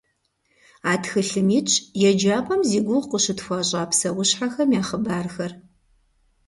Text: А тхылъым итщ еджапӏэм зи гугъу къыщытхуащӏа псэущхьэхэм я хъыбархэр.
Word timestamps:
А 0.91 0.93
тхылъым 1.01 1.47
итщ 1.57 1.73
еджапӏэм 2.09 2.61
зи 2.69 2.79
гугъу 2.85 3.07
къыщытхуащӏа 3.09 3.81
псэущхьэхэм 3.89 4.69
я 4.79 4.83
хъыбархэр. 4.87 5.51